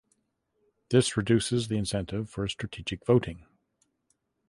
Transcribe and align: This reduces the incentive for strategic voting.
This 0.89 1.15
reduces 1.15 1.67
the 1.67 1.77
incentive 1.77 2.27
for 2.27 2.47
strategic 2.47 3.05
voting. 3.05 3.45